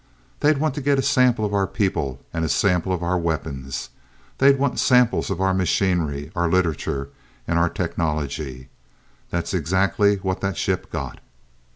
[0.39, 3.89] They'd want to get a sample of our people, and a sample of our weapons.
[4.39, 7.09] They'd want samples of our machinery, our literature
[7.47, 8.69] and our technology.
[9.29, 11.19] That's exactly what that ship got.